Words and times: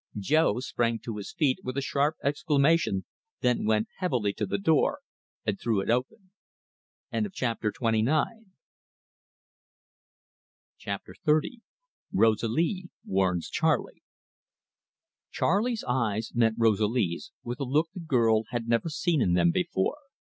Jo 0.17 0.59
sprang 0.61 0.97
to 1.01 1.17
his 1.17 1.31
feet 1.31 1.59
with 1.63 1.77
a 1.77 1.81
sharp 1.83 2.15
exclamation, 2.23 3.05
then 3.41 3.65
went 3.67 3.87
heavily 3.97 4.33
to 4.33 4.47
the 4.47 4.57
door 4.57 5.01
and 5.45 5.59
threw 5.59 5.79
it 5.79 5.91
open. 5.91 6.31
CHAPTER 7.31 7.71
XXX. 7.71 8.41
ROSALIE 12.11 12.89
WARNS 13.05 13.49
CHARLEY 13.51 14.01
Charley's 15.29 15.83
eyes 15.83 16.31
met 16.33 16.53
Rosalie's 16.57 17.31
with 17.43 17.59
a 17.59 17.63
look 17.63 17.89
the 17.93 17.99
girl 17.99 18.45
had 18.49 18.67
never 18.67 18.89
seen 18.89 19.21
in 19.21 19.33
them 19.33 19.51
before. 19.51 19.99